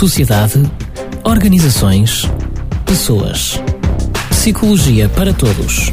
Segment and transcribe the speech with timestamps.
[0.00, 0.62] sociedade,
[1.24, 2.22] organizações,
[2.86, 3.62] pessoas.
[4.30, 5.92] Psicologia para todos.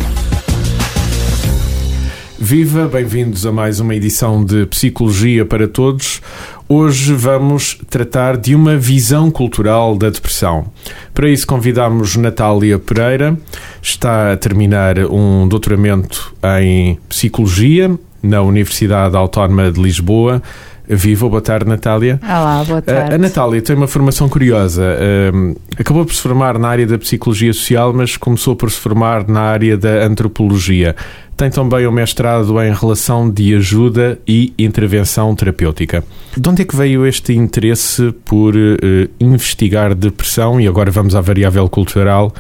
[2.39, 6.21] Viva, bem-vindos a mais uma edição de Psicologia para Todos.
[6.70, 10.71] Hoje vamos tratar de uma visão cultural da depressão.
[11.14, 13.38] Para isso convidamos Natália Pereira,
[13.82, 17.94] está a terminar um doutoramento em Psicologia
[18.24, 20.42] na Universidade Autónoma de Lisboa.
[20.89, 22.19] Viva, boa tarde, Natália.
[22.23, 23.13] Olá, boa tarde.
[23.13, 24.97] A Natália tem uma formação curiosa.
[25.78, 29.42] acabou por se formar na área da psicologia social, mas começou por se formar na
[29.42, 30.95] área da antropologia.
[31.36, 36.03] Tem também um mestrado em relação de ajuda e intervenção terapêutica.
[36.36, 40.59] De onde é que veio este interesse por uh, investigar depressão?
[40.59, 42.33] E agora vamos à variável cultural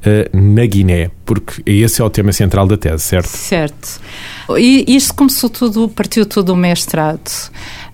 [0.00, 3.28] uh, na Guiné, porque esse é o tema central da tese, certo?
[3.28, 4.00] Certo.
[4.58, 7.30] E isto começou tudo, partiu tudo do mestrado,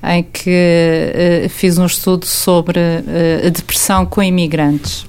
[0.06, 2.80] em que uh, fiz um estudo sobre
[3.44, 5.06] a depressão com imigrantes.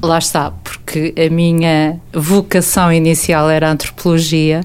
[0.00, 4.60] Lá está, porque a minha vocação inicial era a antropologia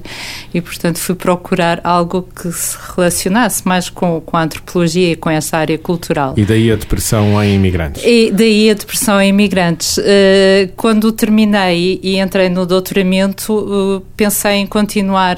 [0.52, 5.28] e, portanto, fui procurar algo que se relacionasse mais com, com a antropologia e com
[5.28, 6.34] essa área cultural.
[6.36, 8.02] E daí a depressão em imigrantes?
[8.04, 9.98] E daí a depressão em imigrantes.
[9.98, 15.36] Eh, quando terminei e entrei no doutoramento, eh, pensei em continuar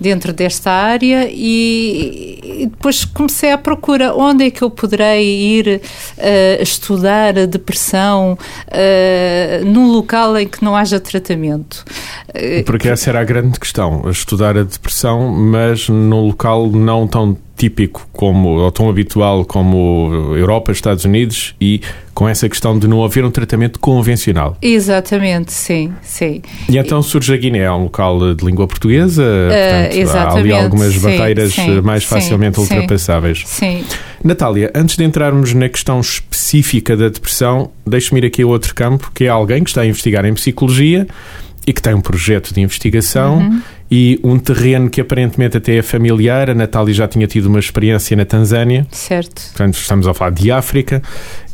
[0.00, 5.80] dentro desta área e depois comecei a procura onde é que eu poderei ir
[6.60, 8.36] estudar a depressão
[9.60, 11.84] uh, num local em que não haja tratamento.
[12.64, 18.06] Porque essa era a grande questão, estudar a depressão, mas num local não tão típico
[18.12, 21.80] como, ou tão habitual como Europa, Estados Unidos e
[22.14, 24.56] com essa questão de não haver um tratamento convencional.
[24.62, 26.40] Exatamente, sim, sim.
[26.68, 30.52] E então surge a Guiné, é um local de língua portuguesa, uh, portanto, há ali
[30.52, 33.42] algumas sim, barreiras sim, mais facilmente sim, ultrapassáveis.
[33.44, 33.84] Sim.
[34.24, 39.10] Natália, antes de entrarmos na questão específica da depressão, deixe-me ir aqui a outro campo,
[39.14, 41.06] que é alguém que está a investigar em psicologia
[41.66, 43.62] e que tem um projeto de investigação uhum.
[43.90, 46.48] e um terreno que aparentemente até é familiar.
[46.48, 48.86] A Natália já tinha tido uma experiência na Tanzânia.
[48.92, 49.42] Certo.
[49.48, 51.02] Portanto, estamos a falar de África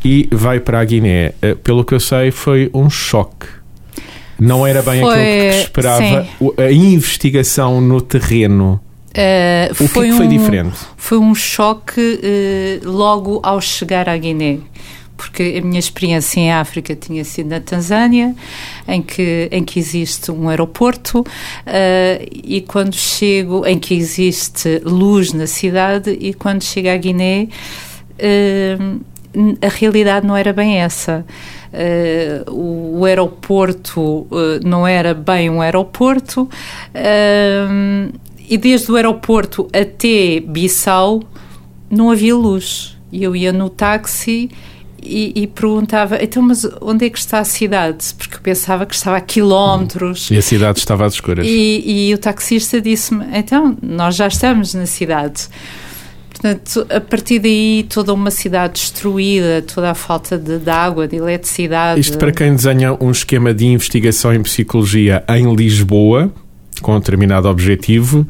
[0.04, 1.32] e vai para a Guiné.
[1.40, 3.46] Eh, pelo que eu sei, foi um choque.
[4.38, 6.26] Não era bem foi, aquilo que esperava.
[6.38, 6.52] Sim.
[6.58, 8.80] A investigação no terreno.
[9.10, 10.78] Uh, o que, foi, é que foi um, diferente?
[10.96, 14.58] Foi um choque uh, logo ao chegar à Guiné
[15.22, 18.34] porque a minha experiência em África tinha sido na Tanzânia,
[18.88, 21.24] em que, em que existe um aeroporto, uh,
[22.32, 27.46] e quando chego, em que existe luz na cidade, e quando chego à Guiné,
[28.18, 29.00] uh,
[29.64, 31.24] a realidade não era bem essa.
[31.72, 34.26] Uh, o, o, aeroporto
[34.64, 36.46] não era bem um aeroporto
[38.50, 41.22] e desde o aeroporto até Bissau
[41.88, 42.98] não havia luz.
[43.10, 44.50] E eu ia no táxi
[45.02, 48.14] e, e, perguntava, então, mas onde é que está a cidade?
[48.16, 50.30] Porque eu pensava que estava a quilómetros.
[50.30, 51.46] E a cidade estava às escuras.
[51.46, 55.48] E, e o taxista disse-me, então, nós já estamos na cidade.
[56.30, 61.16] Portanto, a partir daí, toda uma cidade destruída, toda a falta de, de água, de
[61.16, 62.00] eletricidade.
[62.00, 66.32] Isto para quem desenha um esquema de investigação em psicologia em Lisboa,
[66.80, 68.26] com um determinado objetivo,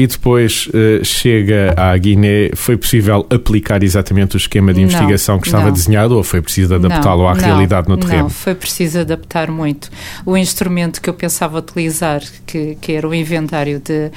[0.00, 5.40] e depois uh, chega à Guiné, foi possível aplicar exatamente o esquema de investigação não,
[5.42, 5.72] que estava não.
[5.72, 8.22] desenhado ou foi preciso adaptá-lo à não, realidade no terreno?
[8.22, 9.90] Não, foi preciso adaptar muito.
[10.24, 14.10] O instrumento que eu pensava utilizar, que, que era o inventário de,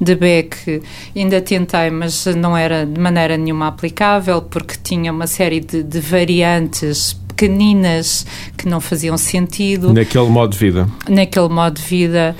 [0.00, 0.82] de Beck,
[1.14, 6.00] ainda tentei, mas não era de maneira nenhuma aplicável, porque tinha uma série de, de
[6.00, 8.26] variantes pequeninas
[8.56, 9.94] que não faziam sentido.
[9.94, 10.88] Naquele modo de vida.
[11.08, 12.34] Naquele modo de vida.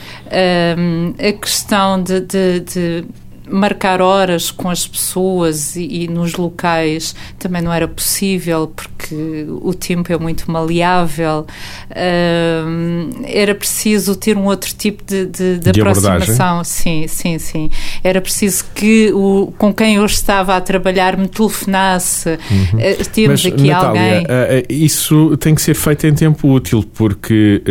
[0.76, 3.04] Um, a questão de, de, de
[3.50, 9.74] marcar horas com as pessoas e, e, nos locais também não era possível porque o
[9.74, 11.46] tempo é muito maleável.
[11.90, 16.64] Uh, era preciso ter um outro tipo de, de, de, de aproximação.
[16.64, 17.70] Sim, sim, sim.
[18.02, 22.30] Era preciso que o, com quem eu estava a trabalhar me telefonasse.
[22.30, 22.78] Uhum.
[22.78, 24.24] Uh, temos Mas, aqui Natália, alguém.
[24.24, 27.62] Uh, isso tem que ser feito em tempo útil porque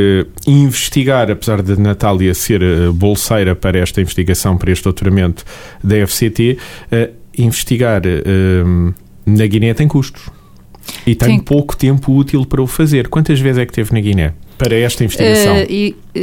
[0.45, 5.43] investigar, apesar de Natália ser bolseira para esta investigação, para este doutoramento,
[5.83, 6.57] da FCT,
[6.91, 8.93] uh, investigar uh,
[9.25, 10.29] na Guiné tem custos.
[11.05, 13.07] E tem, tem pouco tempo útil para o fazer.
[13.09, 14.33] Quantas vezes é que teve na Guiné?
[14.57, 15.57] Para esta investigação?
[15.57, 16.19] Uh, e, uh,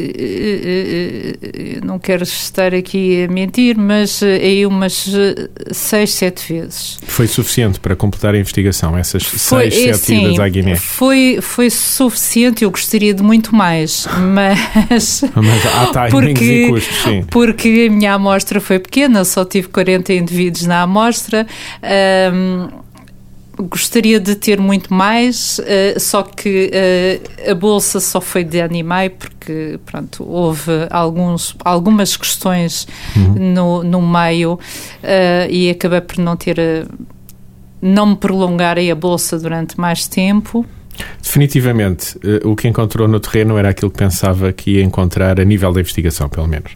[1.83, 5.09] uh, não quero estar aqui a mentir, mas aí umas
[5.71, 6.99] seis, sete vezes.
[7.07, 10.77] Foi suficiente para completar a investigação, essas foi, seis, sete sim, idas à Guiné?
[10.77, 15.25] Foi, foi suficiente, eu gostaria de muito mais, mas...
[15.35, 17.25] mas há timings porque, e custos, sim.
[17.31, 21.47] Porque a minha amostra foi pequena, só tive 40 indivíduos na amostra,
[22.33, 22.84] um,
[23.59, 29.11] gostaria de ter muito mais, uh, só que uh, a bolsa só foi de animai
[29.11, 32.87] porque pronto, houve alguns, algumas questões
[33.17, 33.53] uhum.
[33.53, 36.87] no, no meio uh, e acabei por não ter
[37.81, 40.65] não me prolongarem a bolsa durante mais tempo.
[41.21, 45.71] Definitivamente, o que encontrou no terreno era aquilo que pensava que ia encontrar a nível
[45.71, 46.73] da investigação, pelo menos.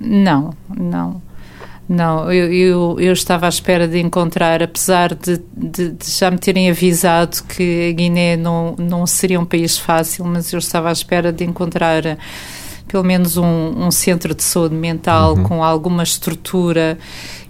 [0.00, 1.22] não, não.
[1.88, 6.38] Não, eu, eu, eu, estava à espera de encontrar, apesar de, de, de, já me
[6.38, 10.92] terem avisado que a Guiné não, não seria um país fácil, mas eu estava à
[10.92, 12.02] espera de encontrar
[12.88, 15.42] pelo menos um, um centro de saúde mental uhum.
[15.44, 16.98] com alguma estrutura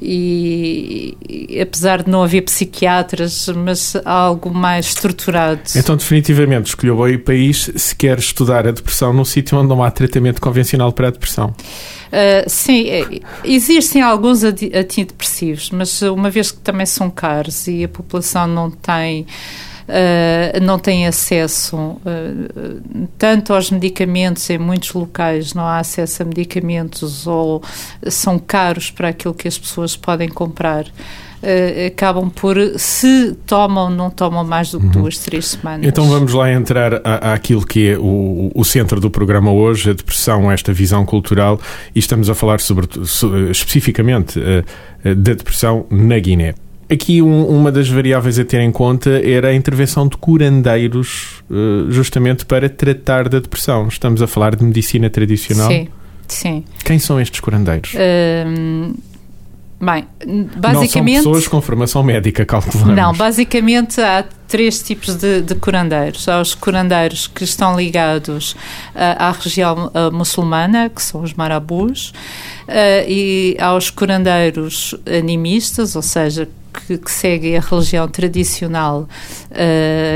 [0.01, 5.61] e, e, apesar de não haver psiquiatras, mas algo mais estruturado.
[5.75, 9.83] Então definitivamente escolheu bem o país se quer estudar a depressão num sítio onde não
[9.83, 11.55] há tratamento convencional para a depressão.
[12.07, 17.89] Uh, sim, é, existem alguns antidepressivos, mas uma vez que também são caros e a
[17.89, 19.27] população não tem
[19.89, 22.01] uh, não têm acesso uh,
[23.19, 27.63] tanto aos medicamentos, em muitos locais não há acesso a medicamentos ou
[28.09, 30.87] são caros para aquilo que as pessoas podem comprar.
[31.37, 34.93] Uh, acabam por, se tomam, não tomam mais do que uhum.
[34.93, 35.87] duas, três semanas.
[35.87, 40.51] Então vamos lá entrar àquilo que é o, o centro do programa hoje, a depressão,
[40.51, 41.61] esta visão cultural,
[41.95, 42.89] e estamos a falar sobre,
[43.51, 44.65] especificamente uh,
[45.15, 46.55] da depressão na Guiné.
[46.89, 51.91] Aqui um, uma das variáveis a ter em conta era a intervenção de curandeiros uh,
[51.91, 53.89] justamente para tratar da depressão.
[53.89, 55.69] Estamos a falar de medicina tradicional.
[55.69, 55.89] Sim,
[56.29, 56.65] sim.
[56.85, 57.93] Quem são estes curandeiros?
[57.95, 58.95] Uh,
[59.81, 60.07] bem,
[60.57, 61.17] basicamente...
[61.17, 62.95] Não são pessoas com formação médica, calculamos.
[62.95, 66.29] Não, basicamente há três tipos de, de curandeiros.
[66.29, 68.57] Há os curandeiros que estão ligados uh,
[69.19, 72.13] à região uh, muçulmana, que são os marabus,
[72.69, 79.09] uh, e aos curandeiros animistas, ou seja, que, que seguem a religião tradicional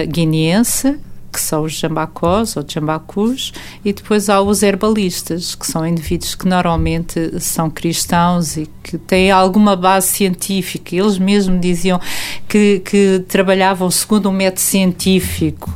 [0.09, 0.99] guineense,
[1.33, 3.53] que são os jambacós ou jambacus,
[3.85, 9.31] e depois há os herbalistas, que são indivíduos que normalmente são cristãos e que têm
[9.31, 10.95] alguma base científica.
[10.95, 12.01] Eles mesmos diziam
[12.49, 15.73] que, que trabalhavam segundo um método científico.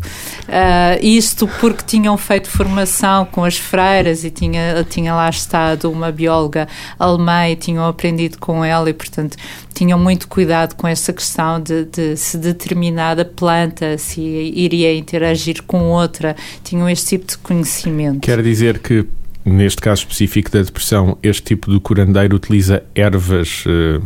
[0.48, 6.12] Uh, isto porque tinham feito formação com as freiras e tinha, tinha lá estado uma
[6.12, 6.68] bióloga
[6.98, 9.36] alemã e tinham aprendido com ela e, portanto,
[9.72, 15.90] tinham muito cuidado com essa questão de, de se determinada planta se iria interagir com
[15.90, 16.36] outra.
[16.62, 18.20] Tinham este tipo de conhecimento.
[18.20, 19.06] Quer dizer que
[19.44, 23.64] neste caso específico da depressão, este tipo de curandeiro utiliza ervas.
[23.66, 24.02] Uh,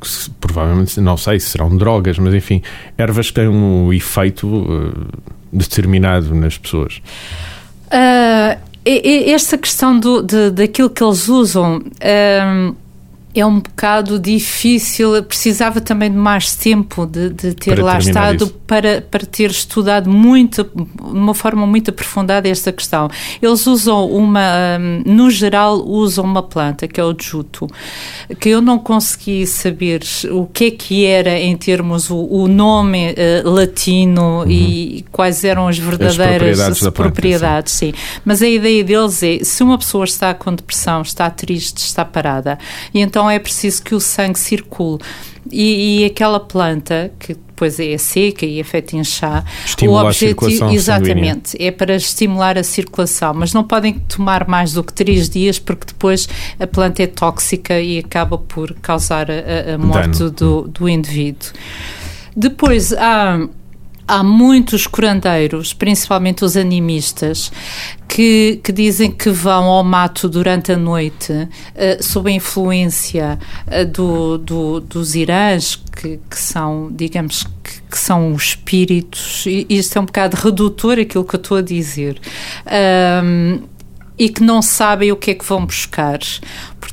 [0.00, 2.62] que, provavelmente, não sei se serão drogas, mas enfim,
[2.96, 5.06] ervas que têm um efeito uh,
[5.52, 7.00] determinado nas pessoas?
[7.86, 11.78] Uh, esta questão do, de, daquilo que eles usam.
[11.78, 12.76] Uh,
[13.34, 18.48] é um bocado difícil, precisava também de mais tempo de, de ter para lá estado
[18.66, 23.08] para, para ter estudado muito, de uma forma muito aprofundada esta questão.
[23.40, 27.66] Eles usam uma, hum, no geral, usam uma planta que é o juto,
[28.40, 33.12] que eu não consegui saber o que é que era em termos o, o nome
[33.12, 34.50] uh, latino uhum.
[34.50, 37.92] e quais eram as verdadeiras as propriedades, propriedades sim.
[37.92, 38.20] sim.
[38.24, 42.58] Mas a ideia deles é, se uma pessoa está com depressão, está triste, está parada,
[42.92, 45.00] e então então é preciso que o sangue circule.
[45.50, 50.06] E, e, aquela planta, que depois é seca e é feita em chá, Estimula o
[50.06, 51.68] objetivo, exatamente, sanguínea.
[51.68, 55.86] é para estimular a circulação, mas não podem tomar mais do que três dias, porque
[55.86, 56.28] depois
[56.60, 61.50] a planta é tóxica e acaba por causar a, a morte do, do indivíduo.
[62.36, 63.48] Depois há
[64.08, 67.52] há muitos curandeiros, principalmente os animistas,
[68.08, 73.84] que, que dizem que vão ao mato durante a noite uh, sob a influência uh,
[73.84, 79.98] do, do, dos irãs, que, que são, digamos, que, que, são os espíritos, e isto
[79.98, 82.18] é um bocado redutor aquilo que eu estou a dizer.
[83.22, 83.60] Um,
[84.18, 86.18] e que não sabem o que é que vão buscar.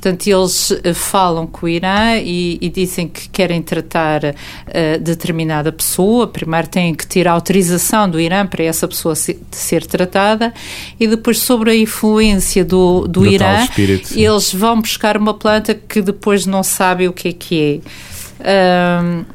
[0.06, 5.72] Portanto, eles uh, falam com o Irã e, e dizem que querem tratar uh, determinada
[5.72, 6.28] pessoa.
[6.28, 10.54] Primeiro têm que ter a autorização do Irã para essa pessoa se, ser tratada
[11.00, 15.74] e depois, sobre a influência do, do, do Irã, espírito, eles vão buscar uma planta
[15.74, 17.82] que depois não sabem o que é que
[18.38, 19.02] é.
[19.02, 19.26] Um,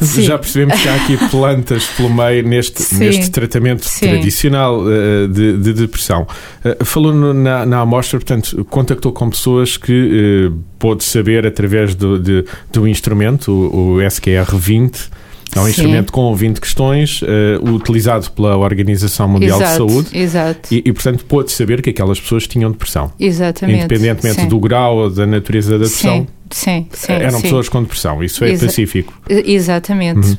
[0.00, 0.22] Sim.
[0.22, 4.08] Já percebemos que há aqui plantas pelo meio neste, neste tratamento Sim.
[4.08, 6.26] tradicional uh, de, de, depressão.
[6.64, 11.94] Uh, falou no, na, na amostra, portanto, contactou com pessoas que uh, pôde saber através
[11.94, 15.10] do, de, do instrumento, o, o SQR20.
[15.54, 15.70] É um Sim.
[15.70, 20.18] instrumento com 20 questões, uh, utilizado pela Organização Mundial exato, de Saúde.
[20.18, 20.74] Exato.
[20.74, 23.12] E, e, portanto, pôde saber que aquelas pessoas tinham depressão.
[23.18, 23.80] Exatamente.
[23.80, 24.48] Independentemente Sim.
[24.48, 26.86] do grau ou da natureza da depressão, Sim, sim.
[27.08, 27.42] Eram sim.
[27.42, 29.12] pessoas com depressão, isso é Exa- pacífico.
[29.28, 30.28] Exatamente.
[30.30, 30.36] Uhum.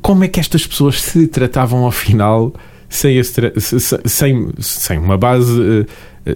[0.00, 2.52] Como é que estas pessoas se tratavam ao final
[2.88, 3.32] sem, esse
[4.04, 5.86] sem, sem uma base eh,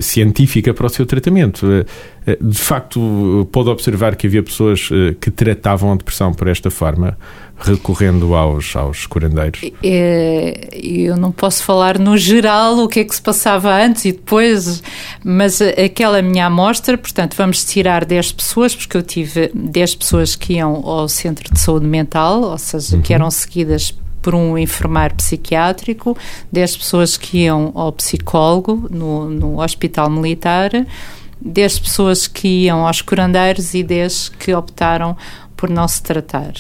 [0.00, 1.66] científica para o seu tratamento?
[1.70, 1.84] Eh,
[2.26, 6.70] eh, de facto, pôde observar que havia pessoas eh, que tratavam a depressão por esta
[6.70, 7.16] forma,
[7.58, 9.60] recorrendo aos, aos curandeiros.
[9.82, 14.12] É, eu não posso falar no geral o que é que se passava antes e
[14.12, 14.82] depois,
[15.24, 20.54] mas aquela minha amostra, portanto, vamos tirar 10 pessoas, porque eu tive 10 pessoas que
[20.54, 23.94] iam ao centro de saúde mental, ou seja, que eram seguidas
[24.26, 26.18] por um enfermeiro psiquiátrico,
[26.50, 30.72] 10 pessoas que iam ao psicólogo no, no hospital militar,
[31.40, 35.16] 10 pessoas que iam aos curandeiros e 10 que optaram
[35.56, 36.54] por não se tratar,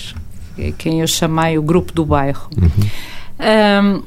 [0.56, 2.48] É quem eu chamei o grupo do bairro.
[2.54, 4.04] Um,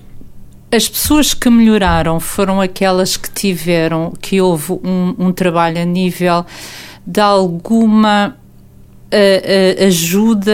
[0.72, 6.46] as pessoas que melhoraram foram aquelas que tiveram, que houve um, um trabalho a nível
[7.06, 8.38] de alguma
[9.12, 10.54] uh, uh, ajuda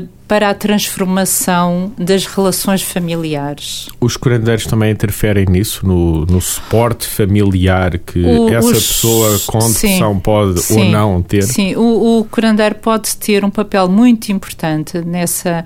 [0.00, 3.88] uh, para a transformação das relações familiares.
[3.98, 9.60] Os curandeiros também interferem nisso, no, no suporte familiar que O- essa os- pessoa com
[9.62, 11.42] sim, depressão pode ou sim, não ter?
[11.44, 15.64] Sim, o, o curandeiro pode ter um papel muito importante nessa,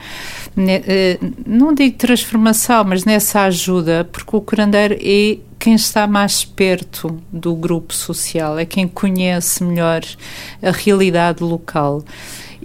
[0.54, 6.45] ne- eh, não digo transformação, mas nessa ajuda, porque o curandeiro é quem está mais
[6.45, 10.02] perto do grupo social, é quem conhece melhor
[10.62, 12.04] a realidade local.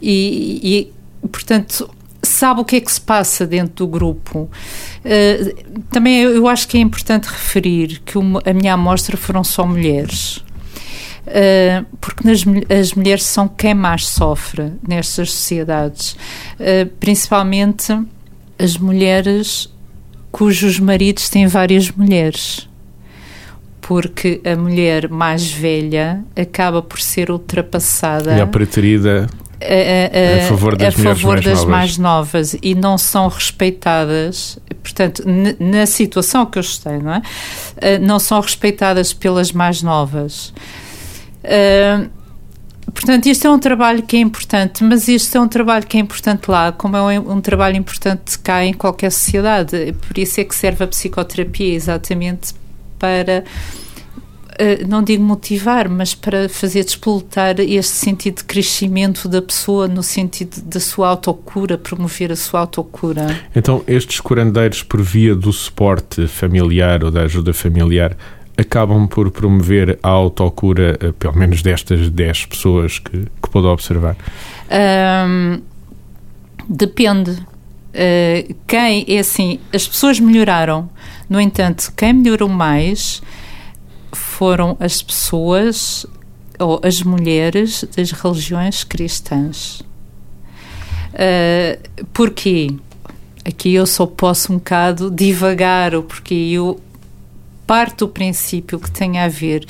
[0.01, 0.91] E,
[1.31, 1.89] portanto,
[2.21, 4.49] sabe o que é que se passa dentro do grupo.
[5.05, 5.53] Eh,
[5.91, 10.43] também eu, acho que é importante referir que uma- a minha amostra foram só mulheres.
[11.27, 16.15] Uh, porque nas as mulheres são quem mais sofre nestas sociedades,
[16.57, 17.93] Uh, principalmente
[18.57, 19.69] as mulheres
[20.31, 22.69] cujos maridos têm várias mulheres.
[23.81, 29.27] Porque a mulher mais velha acaba por ser ultrapassada E a preterida
[29.61, 31.69] a, A favor das a favor mais das novas.
[31.69, 35.23] mais novas e não são respeitadas, portanto,
[35.59, 37.17] na situação que eu estou, não é?
[37.17, 37.21] Uh,
[38.05, 40.53] não são respeitadas pelas mais novas.
[41.43, 42.09] Uh,
[42.93, 45.99] Portanto, isto é um trabalho que é importante, mas isto é um trabalho que é
[45.99, 49.93] importante lá, como é um, um trabalho importante cá em qualquer sociedade.
[50.07, 52.55] Por isso é que serve a psicoterapia, exatamente
[52.97, 53.43] para,
[54.87, 60.61] não digo motivar, mas para fazer despolutar este sentido de crescimento da pessoa, no sentido
[60.61, 63.39] da sua autocura, promover a sua autocura.
[63.55, 68.17] Então, estes curandeiros, por via do suporte familiar ou da ajuda familiar,
[68.57, 74.15] acabam por promover a autocura, eh, pelo menos destas 10 pessoas que, que pude observar.
[76.67, 77.31] Depende.
[77.31, 80.89] Uh, quem, é assim, as pessoas melhoraram.
[81.29, 83.21] No entanto, quem melhorou mais
[84.37, 86.05] foram as pessoas
[86.59, 89.81] ou as mulheres das religiões cristãs.
[91.13, 92.69] Uh, porquê?
[93.43, 96.51] Aqui eu só posso um bocado divagar o porquê.
[96.51, 96.79] Eu
[97.65, 99.65] parto do princípio que tem a ver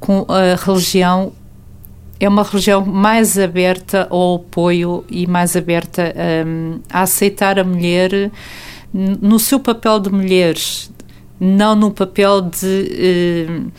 [0.00, 1.32] com a religião
[2.18, 6.12] é uma religião mais aberta ao apoio e mais aberta
[6.44, 8.32] um, a aceitar a mulher
[8.92, 10.56] no seu papel de mulher,
[11.38, 13.70] não no papel de um,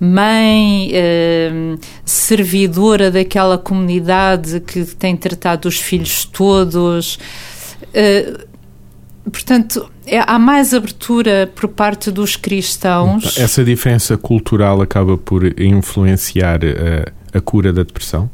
[0.00, 0.92] mãe,
[1.52, 7.18] um, servidora daquela comunidade que tem tratado os filhos todos.
[7.82, 8.46] Uh,
[9.30, 13.38] portanto, é- há mais abertura por parte dos cristãos.
[13.38, 18.30] Essa diferença cultural acaba por influenciar eh, a cura da depressão?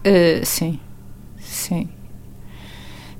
[0.00, 0.78] Uh, sim,
[1.38, 1.88] sim.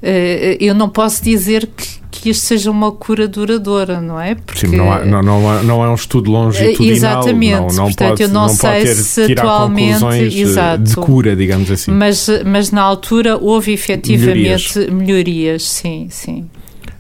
[0.03, 4.35] Uh, eu não posso dizer que, que isto seja uma cura duradoura, não é?
[4.35, 7.21] Porque, Sim, não, há- não, não, é- não é um estudo longitudinal.
[7.21, 10.83] Exatamente, não, não portanto, pode, eu não pode sei se tirar atualmente- eh, exato.
[10.83, 11.91] de cura, digamos assim.
[11.93, 16.47] Mas, mas na altura houve efetivamente melhorias, sim, sim.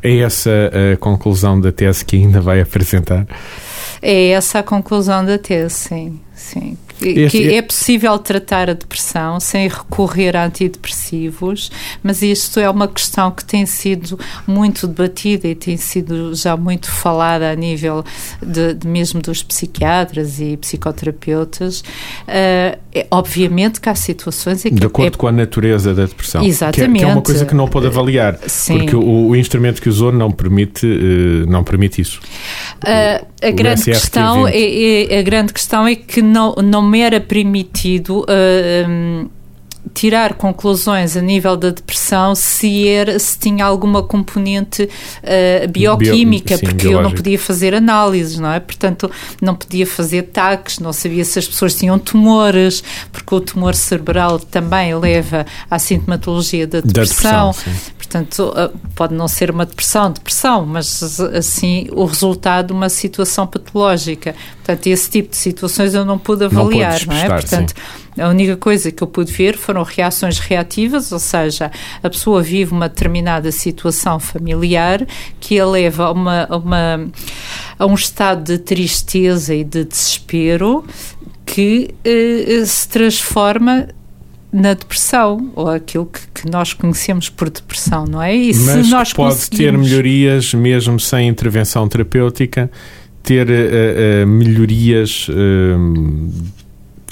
[0.02, 0.50] É essa
[0.94, 3.26] a conclusão da tese que ainda vai apresentar?
[4.00, 6.69] É essa a conclusão da tese, sim, sim.
[7.00, 11.70] Que, Este- que é possível tratar a depressão sem recorrer a antidepressivos,
[12.02, 16.90] mas isto é uma questão que tem sido muito debatida e tem sido já muito
[16.90, 18.04] falada a nível
[18.42, 21.82] de, de mesmo dos psiquiatras e psicoterapeutas.
[22.28, 26.04] Ah, é, obviamente que há situações em que De acordo é com a natureza da
[26.04, 26.42] depressão.
[26.42, 27.24] Que é, que é uma Exatamente.
[27.24, 28.38] coisa que não pode avaliar.
[28.46, 28.78] Sim.
[28.78, 32.20] Porque o, o instrumento que usou não permite, eh, não permite isso.
[32.84, 33.84] Ah, a grande SRT20.
[33.92, 38.24] questão é, é- a grande questão é que não, não me era permitido
[38.88, 39.28] hum,
[39.94, 46.58] tirar conclusões a nível da depressão se, era, se tinha alguma componente uh, bioquímica, Bio,
[46.58, 46.98] sim, porque biológico.
[46.98, 48.60] eu não podia fazer análises, não é?
[48.60, 49.10] Portanto,
[49.40, 54.38] não podia fazer taques, não sabia se as pessoas tinham tumores, porque o tumor cerebral
[54.38, 57.52] também leva à sintomatologia da depressão.
[57.52, 62.72] Da depressão Portanto, uh, pode não ser uma depressão, depressão, mas assim o resultado de
[62.72, 64.34] uma situação patológica.
[64.56, 67.28] Portanto, esse tipo de situações eu não pude avaliar, não, não é?
[67.28, 68.09] Portanto, sim.
[68.18, 71.70] A única coisa que eu pude ver foram reações reativas, ou seja,
[72.02, 75.06] a pessoa vive uma determinada situação familiar
[75.38, 77.08] que a leva a, uma, a, uma,
[77.78, 80.84] a um estado de tristeza e de desespero
[81.46, 83.88] que eh, se transforma
[84.52, 88.34] na depressão, ou aquilo que, que, nós conhecemos por depressão, não é?
[88.34, 89.58] E Mas se nós pode conseguimos...
[89.58, 92.70] ter melhorias mesmo sem intervenção terapêutica,
[93.22, 95.32] ter uh, uh, melhorias uh,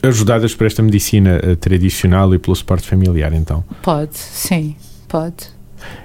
[0.02, 3.64] ajudadas por esta medicina tradicional e pelo suporte familiar, então?
[3.82, 4.76] Pode, sim,
[5.08, 5.48] pode.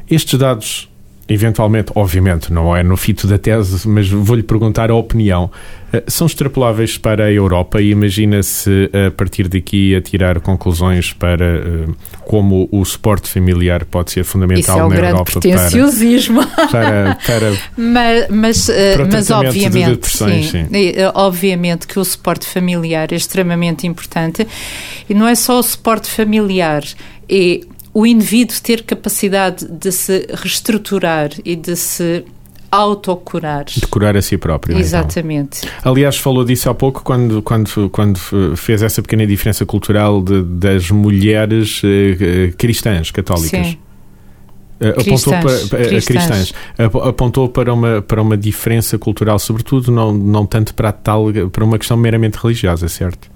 [0.09, 0.92] Estes dados
[1.33, 5.49] eventualmente, obviamente, não é no fito da tese, mas vou-lhe perguntar a opinião.
[5.93, 11.45] Eh, são extrapoláveis para a Europa e imagina-se a partir daqui a tirar conclusões para
[11.45, 11.85] eh,
[12.21, 16.45] como o suporte familiar pode ser fundamental Isso é na Europa pretenciosismo.
[16.47, 20.67] para, para, para mas, mas, eh, para mas obviamente, sim, sim.
[21.13, 24.47] obviamente que o suporte familiar é extremamente importante
[25.07, 26.83] e não é só o suporte familiar,
[27.29, 27.61] é
[27.93, 32.25] o indivíduo ter capacidade de se reestruturar e de se
[32.71, 33.65] autocurar.
[33.65, 34.73] De curar a si próprio.
[34.73, 34.81] Então.
[34.81, 35.59] Exatamente.
[35.63, 35.91] Então.
[35.91, 38.17] Aliás, falou disso há pouco quando, quando, quando
[38.55, 43.67] fez essa pequena diferença cultural de, das mulheres eh, cristãs, católicas.
[43.67, 43.77] Sim.
[44.81, 46.05] Uh, apontou para, cristãs.
[46.05, 46.53] cristãs.
[47.07, 51.77] apontou para uma para uma diferença cultural sobretudo não não tanto para tal para uma
[51.77, 53.29] questão meramente religiosa certo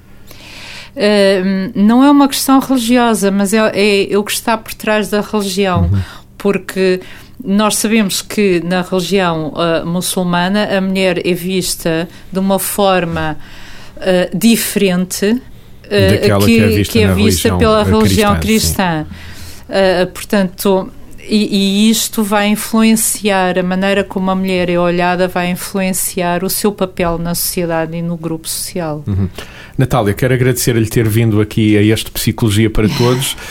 [0.96, 5.22] Uh, não é uma questão religiosa, mas é, é, o que está por trás da
[5.22, 6.02] religião, uhum.
[6.38, 7.02] porque
[7.44, 13.38] nós sabemos que na religião uh, muçulmana a mulher é vista de uma forma
[13.98, 15.40] uh, diferente uh,
[15.88, 19.06] que, que, é vista, que é vista religião pela religião cristã.
[19.06, 20.08] cristã.
[20.14, 20.92] portanto,
[21.30, 26.50] e, e, isto vai influenciar a maneira como a mulher é olhada, vai influenciar o
[26.50, 29.04] seu papel na sociedade e no grupo social.
[29.06, 29.30] Uhum.
[29.78, 33.36] Natália, quero agradecer-lhe ter vindo aqui a este Psicologia para Todos.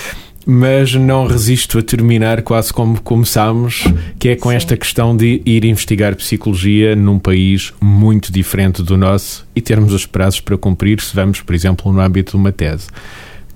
[0.49, 3.83] mas não resisto a terminar quase como começámos,
[4.17, 4.55] que é com Sim.
[4.55, 10.07] esta questão de ir investigar psicologia num país muito diferente do nosso e termos os
[10.07, 12.87] prazos para cumprir se vamos, por exemplo, no âmbito de uma tese.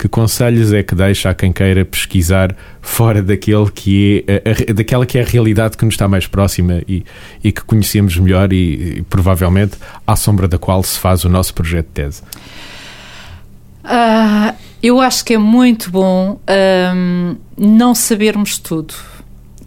[0.00, 4.72] Que conselhos é que deixa a quem queira pesquisar fora daquele que é, a, a,
[4.72, 7.04] daquela que é a realidade que nos está mais próxima e,
[7.44, 11.52] e que conhecemos melhor e, e, provavelmente à sombra da qual se faz o nosso
[11.52, 12.22] projeto de tese?
[13.84, 16.40] Uh, eu acho que é muito bom
[16.96, 18.94] um, não sabermos tudo.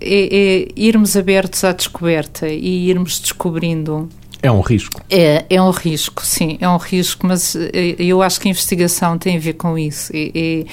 [0.01, 4.09] É, é irmos abertos à descoberta e irmos descobrindo
[4.43, 5.01] é um risco.
[5.09, 9.17] É, é um risco, sim, é um risco, mas eh, eu acho que a investigação
[9.17, 10.11] tem a ver com isso.
[10.13, 10.65] É,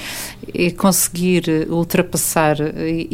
[0.71, 3.07] conseguir ultrapassar e,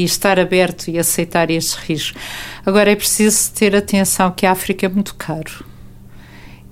[0.00, 2.22] e, estar aberto e aceitar estes riscos.
[2.64, 5.73] Agora, é preciso ter atenção que a África é muito caro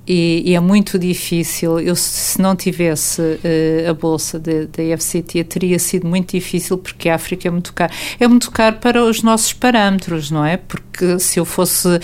[0.06, 1.78] e, e, é muito difícil.
[1.78, 7.14] Eu, se não tivesse uh, a bolsa da FCT, teria sido muito difícil porque a
[7.14, 7.92] África é muito caro.
[8.18, 10.56] É muito caro para os nossos parâmetros, não é?
[10.56, 12.00] Porque se eu fosse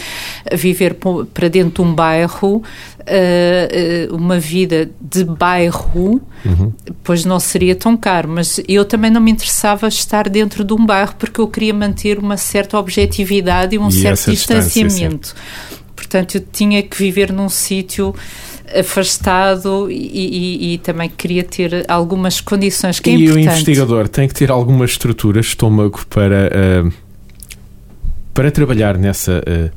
[0.52, 0.96] viver
[1.34, 2.62] para dentro de um bairro,
[3.08, 6.72] uh, uma vida de bairro, uhum.
[7.02, 8.28] pois não seria tão caro.
[8.28, 12.20] Mas eu também não me interessava estar dentro de um bairro porque eu queria manter
[12.20, 15.34] uma certa objetividade e um e certo distanciamento.
[15.98, 18.14] Portanto, eu tinha que viver num sítio
[18.78, 23.48] afastado e, e, e, também queria ter algumas condições que é e importante.
[23.48, 26.52] o investigador tem que ter alguma estrutura, estômago para,
[26.86, 26.92] uh,
[28.32, 29.70] para trabalhar nessa uh,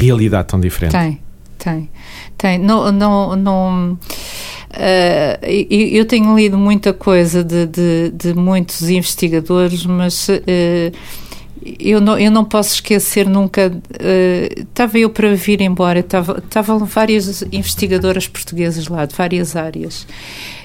[0.00, 0.92] realidade tão diferente.
[0.92, 1.20] Tem,
[1.58, 1.90] tem,
[2.38, 2.58] tem.
[2.58, 10.28] Não, não, não uh, eu tenho lido muita coisa de, de, de muitos investigadores, mas
[11.78, 13.68] eu não, eu não posso esquecer nunca.
[13.68, 20.06] Uh, estava eu para vir embora, estava, estavam várias investigadoras portuguesas lá, de várias áreas.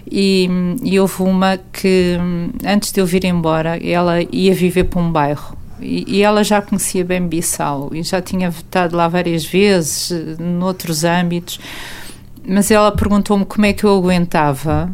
[0.10, 0.50] E,
[0.84, 2.18] e houve uma que,
[2.66, 5.58] antes de eu vir embora, ela ia viver para um bairro.
[5.82, 11.60] E, ela já conhecia bem Bissau e já tinha estado lá várias vezes, noutros âmbitos.
[12.48, 14.90] Mas ela perguntou-me como é que eu aguentava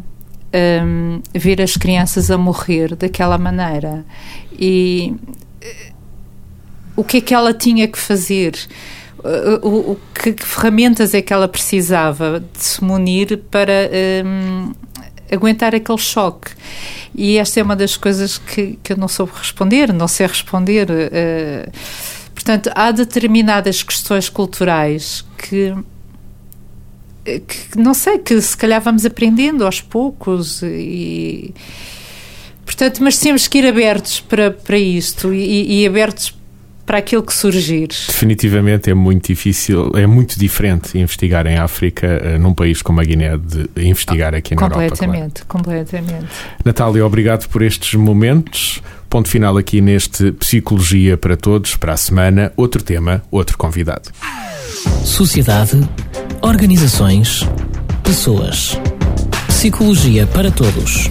[0.84, 4.04] um, ver as crianças a morrer daquela maneira.
[4.58, 5.14] E
[6.96, 8.54] o que é que ela tinha que fazer,
[9.62, 13.90] o, o que, que, ferramentas é que ela precisava de se munir para
[14.24, 14.72] um,
[15.30, 16.52] aguentar aquele choque.
[17.14, 20.88] E esta é uma das coisas que, que eu não soube responder, não sei responder.
[20.90, 21.70] Uh,
[22.34, 25.74] portanto, há determinadas questões culturais que
[27.22, 31.54] que não sei, que se calhar vamos aprendendo aos poucos e
[32.80, 36.34] portanto, mas temos que ir abertos para, para isto e, e abertos
[36.86, 37.88] para aquilo que surgir.
[37.88, 43.04] Definitivamente é muito difícil, é muito diferente investigar em África uh, num país como a
[43.04, 44.80] Guiné de investigar aqui na Europa.
[44.80, 46.26] Completamente, completamente.
[46.64, 48.82] Natália, obrigado por estes momentos.
[49.10, 52.50] Ponto final aqui neste Psicologia para Todos, para a semana.
[52.56, 54.10] Outro tema, outro convidado.
[55.04, 55.78] Sociedade,
[56.40, 57.46] organizações,
[58.02, 58.80] pessoas.
[59.48, 61.10] Psicologia para Todos